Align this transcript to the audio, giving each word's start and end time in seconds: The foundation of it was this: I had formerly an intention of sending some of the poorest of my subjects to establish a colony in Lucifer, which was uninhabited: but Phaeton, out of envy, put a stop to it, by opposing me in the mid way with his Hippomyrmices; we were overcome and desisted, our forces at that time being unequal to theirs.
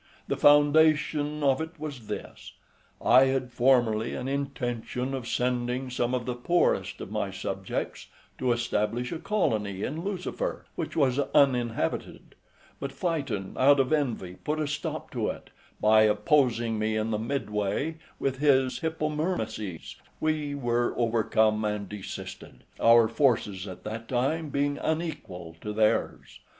The 0.27 0.35
foundation 0.35 1.43
of 1.43 1.61
it 1.61 1.79
was 1.79 2.07
this: 2.07 2.53
I 2.99 3.25
had 3.25 3.51
formerly 3.51 4.15
an 4.15 4.27
intention 4.27 5.13
of 5.13 5.27
sending 5.27 5.91
some 5.91 6.15
of 6.15 6.25
the 6.25 6.33
poorest 6.33 7.01
of 7.01 7.11
my 7.11 7.29
subjects 7.29 8.07
to 8.39 8.51
establish 8.51 9.11
a 9.11 9.19
colony 9.19 9.83
in 9.83 10.03
Lucifer, 10.03 10.65
which 10.73 10.95
was 10.95 11.19
uninhabited: 11.35 12.33
but 12.79 12.91
Phaeton, 12.91 13.55
out 13.59 13.79
of 13.79 13.93
envy, 13.93 14.37
put 14.43 14.59
a 14.59 14.65
stop 14.67 15.11
to 15.11 15.29
it, 15.29 15.51
by 15.79 16.01
opposing 16.01 16.79
me 16.79 16.95
in 16.97 17.11
the 17.11 17.19
mid 17.19 17.51
way 17.51 17.97
with 18.17 18.39
his 18.39 18.79
Hippomyrmices; 18.79 19.97
we 20.19 20.55
were 20.55 20.95
overcome 20.97 21.63
and 21.63 21.87
desisted, 21.87 22.63
our 22.79 23.07
forces 23.07 23.67
at 23.67 23.83
that 23.83 24.07
time 24.09 24.49
being 24.49 24.79
unequal 24.79 25.57
to 25.61 25.71
theirs. 25.71 26.39